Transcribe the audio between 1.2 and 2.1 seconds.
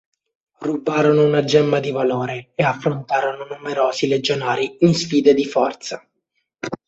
una gemma di